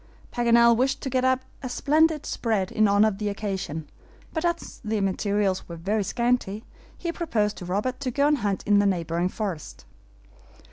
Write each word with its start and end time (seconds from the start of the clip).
Paganel 0.33 0.75
wished 0.75 0.99
to 1.01 1.11
get 1.11 1.23
up 1.23 1.41
a 1.61 1.69
splendid 1.69 2.25
spread 2.25 2.71
in 2.71 2.87
honor 2.87 3.07
of 3.07 3.19
the 3.19 3.29
occasion, 3.29 3.87
but 4.33 4.43
as 4.43 4.81
the 4.83 4.99
materials 4.99 5.69
were 5.69 5.75
very 5.75 6.03
scanty, 6.03 6.63
he 6.97 7.11
proposed 7.11 7.55
to 7.57 7.65
Robert 7.65 7.99
to 7.99 8.09
go 8.09 8.25
and 8.25 8.39
hunt 8.39 8.63
in 8.65 8.79
the 8.79 8.87
neighboring 8.87 9.29
forest. 9.29 9.85